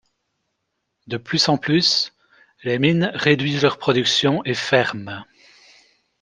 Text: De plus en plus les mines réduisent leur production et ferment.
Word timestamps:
De 1.05 1.17
plus 1.17 1.47
en 1.47 1.59
plus 1.59 2.13
les 2.63 2.79
mines 2.79 3.11
réduisent 3.13 3.61
leur 3.61 3.77
production 3.77 4.43
et 4.45 4.55
ferment. 4.55 5.21